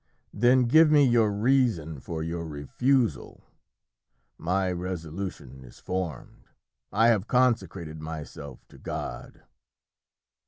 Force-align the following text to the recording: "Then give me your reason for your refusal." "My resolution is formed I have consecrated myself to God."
"Then 0.33 0.63
give 0.63 0.89
me 0.89 1.05
your 1.05 1.31
reason 1.31 1.99
for 1.99 2.23
your 2.23 2.43
refusal." 2.43 3.43
"My 4.35 4.71
resolution 4.71 5.63
is 5.63 5.77
formed 5.77 6.47
I 6.91 7.09
have 7.09 7.27
consecrated 7.27 8.01
myself 8.01 8.65
to 8.69 8.79
God." 8.79 9.43